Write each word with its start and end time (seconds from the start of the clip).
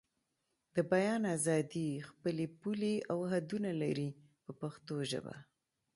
د 0.75 0.77
بیان 0.91 1.21
ازادي 1.35 1.87
خپلې 2.09 2.45
پولې 2.59 2.93
او 3.11 3.19
حدونه 3.31 3.71
لري 3.81 4.09
په 4.43 4.51
پښتو 4.61 4.95
ژبه. 5.11 5.35